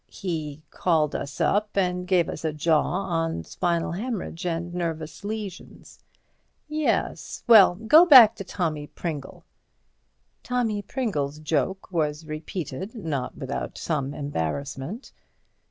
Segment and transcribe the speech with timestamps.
[0.09, 5.99] "He called us up and gave us a jaw on spinal hæmorrhage and nervous lesions."
[6.67, 7.43] "Yes.
[7.45, 9.45] Well, go back to Tommy Pringle."
[10.41, 15.11] Tommy Pringle's joke was repeated, not without some embarrassment.